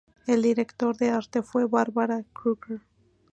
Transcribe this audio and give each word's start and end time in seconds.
El 0.25 0.41
director 0.41 0.97
de 0.97 1.11
arte 1.11 1.43
fue 1.43 1.67
Barbara 1.67 2.23
Kruger. 2.33 2.81